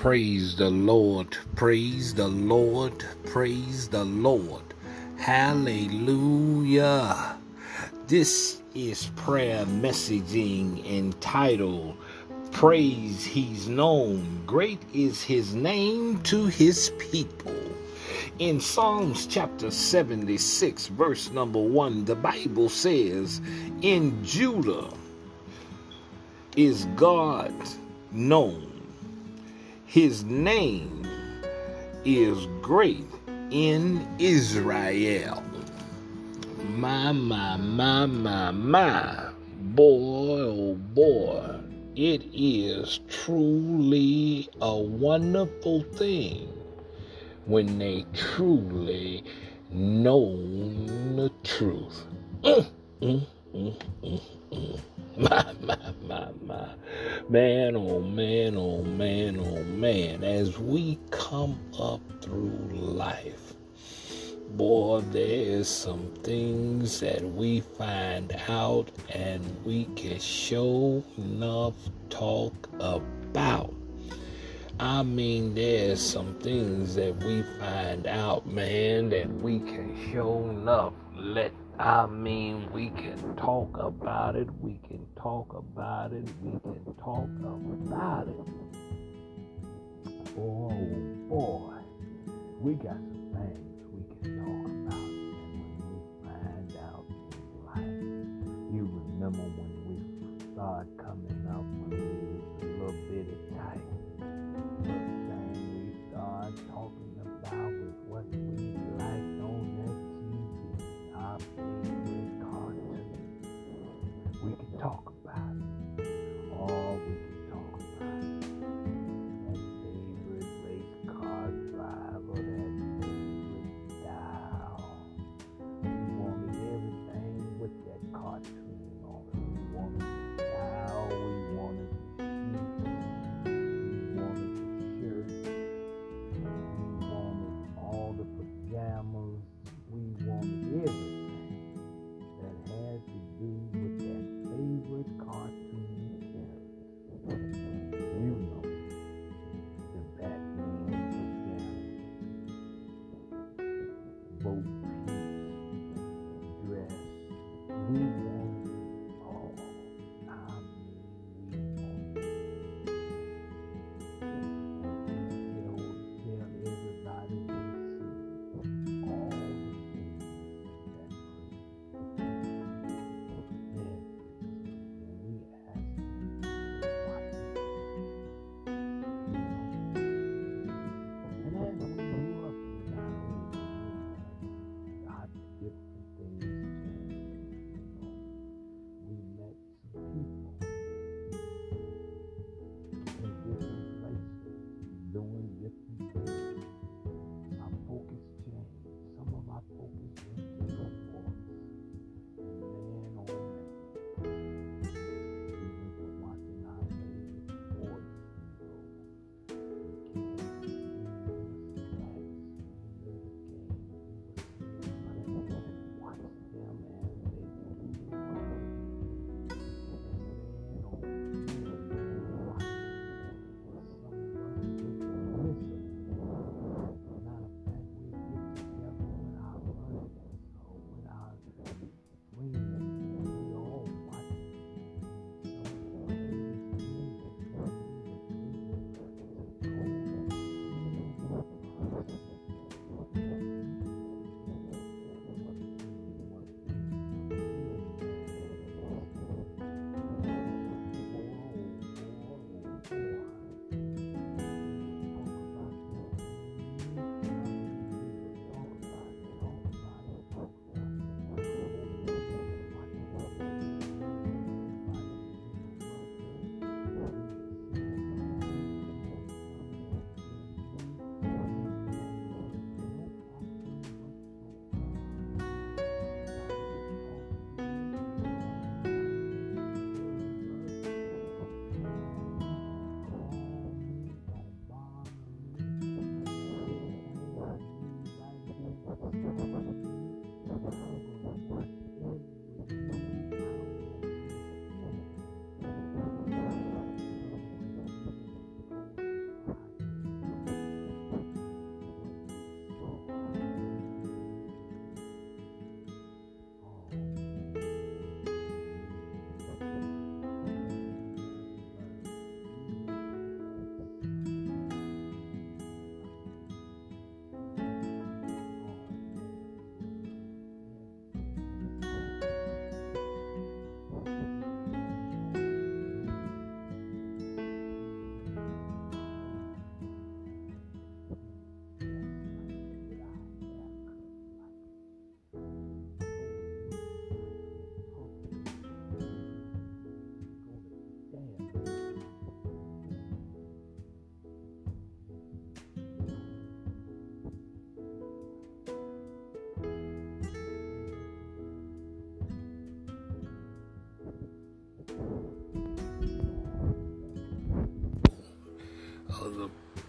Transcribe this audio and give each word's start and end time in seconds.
Praise 0.00 0.54
the 0.54 0.70
Lord, 0.70 1.36
praise 1.56 2.14
the 2.14 2.28
Lord, 2.28 3.04
praise 3.24 3.88
the 3.88 4.04
Lord. 4.04 4.62
Hallelujah. 5.18 6.56
This 8.06 8.62
is 8.76 9.10
prayer 9.16 9.66
messaging 9.66 10.86
entitled 10.88 11.96
Praise 12.52 13.24
He's 13.24 13.66
Known. 13.66 14.44
Great 14.46 14.78
is 14.94 15.20
His 15.20 15.56
name 15.56 16.22
to 16.22 16.46
His 16.46 16.92
people. 17.00 17.56
In 18.38 18.60
Psalms 18.60 19.26
chapter 19.26 19.72
76, 19.72 20.86
verse 20.86 21.32
number 21.32 21.60
1, 21.60 22.04
the 22.04 22.14
Bible 22.14 22.68
says, 22.68 23.40
In 23.82 24.24
Judah 24.24 24.90
is 26.54 26.84
God 26.94 27.52
known 28.12 28.67
his 29.88 30.22
name 30.22 31.08
is 32.04 32.46
great 32.60 33.06
in 33.50 34.06
Israel. 34.18 35.42
My, 36.76 37.10
my, 37.12 37.56
my, 37.56 38.04
my, 38.04 38.50
my. 38.50 39.30
Boy, 39.60 40.40
oh 40.40 40.74
boy. 40.74 41.58
It 41.96 42.22
is 42.34 43.00
truly 43.08 44.50
a 44.60 44.76
wonderful 44.76 45.82
thing 45.94 46.52
when 47.46 47.78
they 47.78 48.04
truly 48.12 49.24
know 49.72 50.36
the 51.16 51.32
truth. 51.44 52.04
Mm, 52.42 52.66
mm, 53.00 53.26
mm, 53.54 53.76
mm, 54.04 54.20
mm. 54.52 54.80
My, 55.18 55.52
my, 55.62 55.76
my, 56.06 56.28
my. 56.46 56.68
Man, 57.28 57.74
oh 57.74 58.00
man, 58.00 58.56
oh 58.56 58.84
man, 58.84 59.40
oh 59.40 59.64
man. 59.64 60.22
As 60.22 60.56
we 60.60 60.96
come 61.10 61.58
up 61.76 62.00
through 62.22 62.56
life, 62.70 63.54
boy, 64.50 65.00
there's 65.10 65.66
some 65.66 66.14
things 66.22 67.00
that 67.00 67.20
we 67.22 67.62
find 67.62 68.32
out 68.48 68.92
and 69.12 69.44
we 69.64 69.86
can 69.96 70.20
show 70.20 71.02
enough 71.16 71.74
talk 72.10 72.68
about. 72.78 73.74
I 74.78 75.02
mean, 75.02 75.52
there's 75.52 76.00
some 76.00 76.34
things 76.36 76.94
that 76.94 77.16
we 77.24 77.42
find 77.58 78.06
out, 78.06 78.46
man, 78.46 79.08
that 79.08 79.28
we 79.28 79.58
can 79.58 80.12
show 80.12 80.48
enough 80.48 80.94
let 81.16 81.52
I 81.78 82.06
mean, 82.06 82.68
we 82.72 82.90
can 82.90 83.36
talk 83.36 83.78
about 83.78 84.34
it, 84.34 84.48
we 84.60 84.80
can 84.88 85.06
talk 85.22 85.52
about 85.54 86.12
it, 86.12 86.24
we 86.42 86.52
can 86.60 86.94
talk 87.02 87.28
about 87.44 88.28
it. 88.28 88.36
Oh 90.38 90.70
boy, 91.28 91.74
we 92.60 92.74
got 92.74 92.96
some 92.96 93.17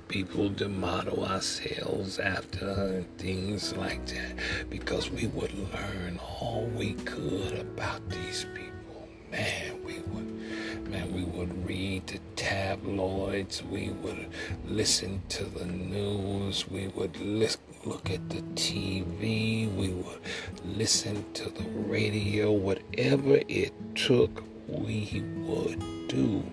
people 0.07 0.50
to 0.56 0.68
model 0.68 1.25
ourselves 1.25 2.19
after 2.19 2.68
and 2.68 3.18
things 3.18 3.75
like 3.75 4.06
that. 4.07 4.36
Because 4.69 5.10
we 5.10 5.27
would 5.27 5.54
learn 5.74 6.19
all 6.42 6.66
we 6.75 6.94
could 6.94 7.60
about 7.60 8.07
these 8.10 8.45
people. 8.54 9.07
Man, 9.31 9.83
we 9.86 10.00
would, 10.07 10.89
man, 10.89 11.13
we 11.13 11.24
would 11.24 11.68
read 11.68 12.07
the 12.07 12.19
tabloids, 12.36 13.63
we 13.63 13.89
would 13.89 14.27
listen 14.66 15.21
to 15.30 15.45
the 15.45 15.66
news, 15.66 16.68
we 16.68 16.88
would 16.89 17.15
listen 17.19 17.62
look 17.86 18.10
at 18.10 18.30
the 18.30 18.42
TV, 18.56 19.74
we 19.75 19.89
would 19.89 20.19
listen 20.65 21.25
to 21.33 21.50
the 21.50 21.63
radio, 21.88 22.51
whatever 22.51 23.39
it 23.48 23.74
took, 23.95 24.44
we 24.68 25.24
would 25.38 25.80
do. 26.07 26.44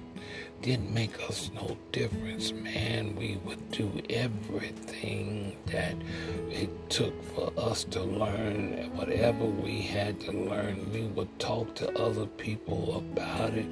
Didn't 0.67 0.93
make 0.93 1.15
us 1.31 1.49
no 1.55 1.77
difference, 1.93 2.51
man. 2.51 3.15
We 3.15 3.39
would 3.45 3.71
do 3.71 4.03
everything 4.11 5.57
that 5.67 5.95
it 6.51 6.91
took 6.91 7.15
for 7.37 7.53
us 7.57 7.85
to 7.85 8.03
learn. 8.03 8.91
Whatever 8.97 9.45
we 9.45 9.83
had 9.83 10.21
to 10.23 10.33
learn, 10.33 10.91
we 10.93 11.03
would 11.03 11.39
talk 11.39 11.77
to 11.77 11.97
other 11.97 12.27
people 12.27 12.97
about 12.97 13.55
it, 13.55 13.67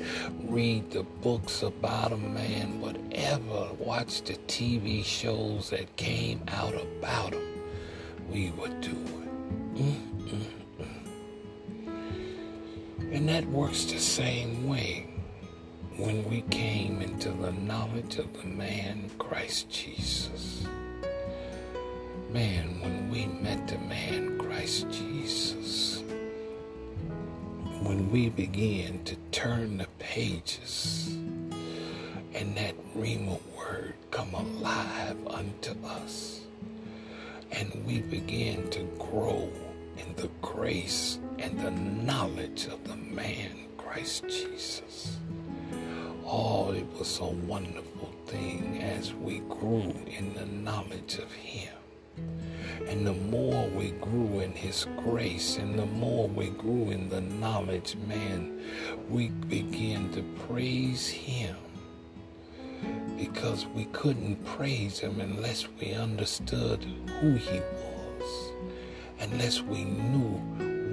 read 0.44 0.92
the 0.92 1.02
books 1.02 1.64
about 1.64 2.10
them, 2.10 2.32
man. 2.32 2.80
Whatever, 2.80 3.70
watch 3.76 4.22
the 4.22 4.34
TV 4.46 5.04
shows 5.04 5.70
that 5.70 5.96
came 5.96 6.42
out 6.46 6.74
about 6.74 7.32
them 7.32 7.42
we 8.30 8.52
would 8.52 8.80
do 8.80 8.96
it. 9.74 9.98
And 13.12 13.28
that 13.28 13.44
works 13.46 13.84
the 13.84 13.98
same 13.98 14.68
way 14.68 15.13
when 15.96 16.28
we 16.28 16.40
came 16.50 17.00
into 17.00 17.28
the 17.30 17.52
knowledge 17.52 18.18
of 18.18 18.32
the 18.40 18.48
man 18.48 19.08
Christ 19.18 19.70
Jesus. 19.70 20.66
Man, 22.32 22.80
when 22.80 23.10
we 23.10 23.26
met 23.26 23.68
the 23.68 23.78
man 23.78 24.36
Christ 24.36 24.90
Jesus, 24.90 26.02
when 27.82 28.10
we 28.10 28.28
began 28.28 29.04
to 29.04 29.14
turn 29.30 29.78
the 29.78 29.86
pages 30.00 31.16
and 32.34 32.56
that 32.56 32.74
Rhema 32.96 33.38
word 33.56 33.94
come 34.10 34.34
alive 34.34 35.16
unto 35.28 35.74
us 35.86 36.40
and 37.52 37.72
we 37.86 38.00
began 38.00 38.68
to 38.70 38.80
grow 38.98 39.48
in 39.96 40.12
the 40.16 40.28
grace 40.42 41.20
and 41.38 41.56
the 41.60 41.70
knowledge 41.70 42.66
of 42.66 42.82
the 42.82 42.96
man 42.96 43.68
Christ 43.76 44.24
Jesus. 44.28 45.18
Oh, 46.26 46.72
it 46.72 46.86
was 46.98 47.20
a 47.20 47.24
wonderful 47.26 48.12
thing 48.26 48.82
as 48.82 49.12
we 49.14 49.40
grew 49.40 49.94
in 50.06 50.34
the 50.34 50.46
knowledge 50.46 51.18
of 51.18 51.30
Him. 51.32 51.72
And 52.88 53.06
the 53.06 53.14
more 53.14 53.68
we 53.68 53.90
grew 53.92 54.40
in 54.40 54.52
His 54.52 54.86
grace 55.04 55.56
and 55.56 55.78
the 55.78 55.86
more 55.86 56.28
we 56.28 56.50
grew 56.50 56.90
in 56.90 57.08
the 57.08 57.20
knowledge, 57.20 57.96
man, 58.08 58.62
we 59.08 59.28
began 59.28 60.10
to 60.12 60.22
praise 60.46 61.08
Him 61.08 61.56
because 63.16 63.66
we 63.66 63.84
couldn't 63.86 64.44
praise 64.44 64.98
him 64.98 65.20
unless 65.20 65.66
we 65.80 65.92
understood 65.92 66.84
who 67.20 67.34
he 67.34 67.60
was, 67.60 68.52
unless 69.20 69.62
we 69.62 69.84
knew 69.84 70.38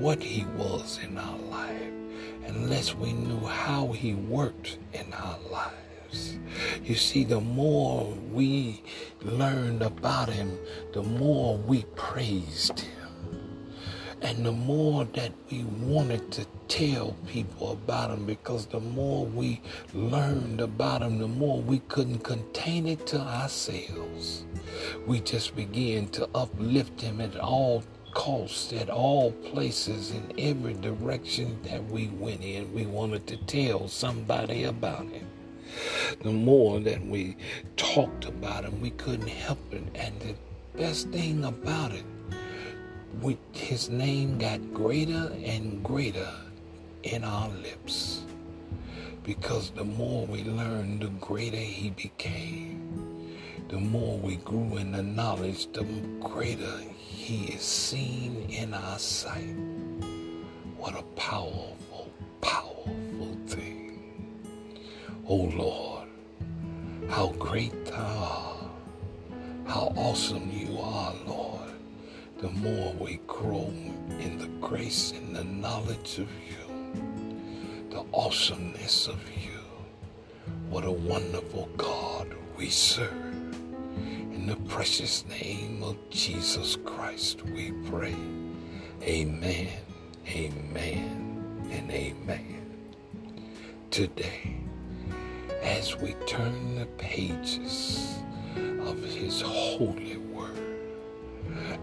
what 0.02 0.22
he 0.22 0.46
was 0.58 1.00
in 1.04 1.18
our 1.18 1.38
life, 1.38 1.51
unless 2.56 2.94
we 2.94 3.14
knew 3.14 3.46
how 3.46 3.92
he 3.94 4.14
worked 4.14 4.78
in 4.94 5.14
our 5.14 5.38
lives. 5.50 6.38
You 6.84 6.96
see, 6.96 7.24
the 7.24 7.40
more 7.40 8.14
we 8.32 8.84
learned 9.22 9.82
about 9.82 10.30
him, 10.30 10.58
the 10.92 11.04
more 11.04 11.58
we 11.58 11.84
praised 11.96 12.82
him. 12.82 12.98
And 14.22 14.46
the 14.46 14.52
more 14.52 15.06
that 15.06 15.32
we 15.50 15.64
wanted 15.64 16.30
to 16.34 16.46
tell 16.68 17.16
people 17.26 17.72
about 17.72 18.12
him, 18.12 18.26
because 18.26 18.66
the 18.68 18.82
more 18.82 19.26
we 19.26 19.62
learned 19.94 20.62
about 20.62 21.02
him, 21.02 21.18
the 21.20 21.28
more 21.28 21.60
we 21.62 21.80
couldn't 21.88 22.20
contain 22.20 22.86
it 22.86 23.08
to 23.08 23.20
ourselves. 23.20 24.46
We 25.08 25.22
just 25.22 25.56
began 25.56 26.10
to 26.10 26.30
uplift 26.36 27.02
him 27.02 27.22
at 27.22 27.38
all 27.40 27.84
costs, 28.14 28.74
at 28.74 28.90
all 28.90 29.32
places, 29.32 30.12
in 30.12 30.34
every 30.38 30.74
direction 30.74 31.62
that 31.64 31.84
we 31.86 32.08
went 32.08 32.44
in. 32.44 32.74
We 32.74 32.86
wanted 32.86 33.28
to 33.28 33.38
tell 33.38 33.88
somebody 33.88 34.64
about 34.66 35.08
him. 35.10 35.28
The 36.22 36.32
more 36.32 36.80
that 36.82 37.06
we 37.06 37.38
talked 37.78 38.26
about 38.26 38.66
him, 38.66 38.82
we 38.82 38.92
couldn't 38.92 39.28
help 39.28 39.60
it. 39.74 39.84
And 39.96 40.20
the 40.20 40.36
best 40.78 41.10
thing 41.10 41.46
about 41.46 41.94
it, 41.94 42.04
we, 43.22 43.38
his 43.54 43.90
name 43.90 44.38
got 44.38 44.74
greater 44.74 45.32
and 45.44 45.84
greater 45.84 46.32
in 47.04 47.24
our 47.24 47.50
lips. 47.50 48.24
Because 49.24 49.70
the 49.72 49.84
more 49.84 50.26
we 50.26 50.44
learned, 50.44 51.02
the 51.02 51.08
greater 51.08 51.58
he 51.58 51.92
became. 51.92 53.38
The 53.70 53.80
more 53.80 54.18
we 54.18 54.36
grew 54.38 54.78
in 54.78 54.92
the 54.92 55.04
knowledge, 55.04 55.72
the 55.72 55.84
greater 56.20 56.80
he 57.22 57.54
is 57.54 57.62
seen 57.62 58.48
in 58.50 58.74
our 58.74 59.00
sight. 59.00 59.56
What 60.78 60.98
a 60.98 61.04
powerful, 61.16 62.12
powerful 62.42 63.38
thing. 63.48 64.42
Oh 65.28 65.52
Lord, 65.56 66.08
how 67.10 67.30
great 67.40 67.86
thou 67.86 67.98
art. 67.98 69.68
How 69.68 69.94
awesome 69.96 70.52
you 70.52 70.80
are, 70.80 71.14
Lord 71.26 71.72
the 72.42 72.50
more 72.50 72.92
we 72.94 73.20
grow 73.28 73.72
in 74.20 74.40
the 74.40 74.48
grace 74.68 75.12
and 75.12 75.36
the 75.36 75.44
knowledge 75.44 76.18
of 76.18 76.28
you, 76.50 77.92
the 77.92 78.04
awesomeness 78.16 79.08
of 79.08 79.22
you. 79.30 79.60
What 80.72 80.84
a 80.84 80.92
wonderful 80.92 81.70
God 81.78 82.34
we 82.58 82.70
serve. 82.72 83.41
In 84.42 84.48
the 84.48 84.56
precious 84.68 85.24
name 85.28 85.84
of 85.84 85.96
Jesus 86.10 86.76
Christ, 86.84 87.44
we 87.46 87.74
pray. 87.92 88.16
Amen, 89.04 89.68
amen, 90.28 91.70
and 91.70 91.92
amen. 91.92 92.66
Today, 93.92 94.58
as 95.62 95.96
we 95.96 96.16
turn 96.26 96.74
the 96.74 96.88
pages 96.98 98.16
of 98.80 98.98
His 99.04 99.42
holy 99.42 100.18
word, 100.18 100.90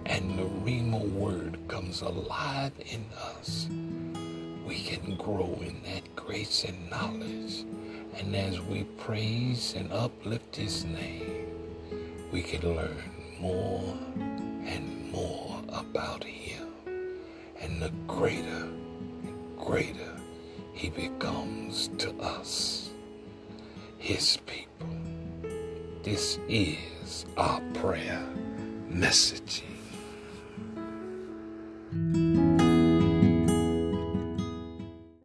and 0.06 0.36
the 0.36 0.42
Rhema 0.42 1.08
word 1.12 1.60
comes 1.68 2.00
alive 2.00 2.72
in 2.90 3.06
us, 3.36 3.68
we 4.66 4.82
can 4.82 5.14
grow 5.14 5.60
in 5.62 5.80
that 5.84 6.16
grace 6.16 6.64
and 6.64 6.90
knowledge. 6.90 7.64
And 8.16 8.34
as 8.34 8.60
we 8.60 8.82
praise 8.82 9.74
and 9.76 9.92
uplift 9.92 10.56
his 10.56 10.84
name, 10.84 11.37
we 12.30 12.42
can 12.42 12.76
learn 12.76 13.10
more 13.40 13.96
and 14.66 15.10
more 15.10 15.60
about 15.68 16.24
him. 16.24 16.68
And 17.60 17.80
the 17.80 17.90
greater, 18.06 18.68
and 19.24 19.56
greater 19.56 20.20
he 20.72 20.90
becomes 20.90 21.88
to 21.98 22.12
us, 22.20 22.90
his 23.98 24.38
people. 24.46 24.88
This 26.02 26.38
is 26.48 27.26
our 27.36 27.60
prayer 27.74 28.26
messaging. 28.90 29.67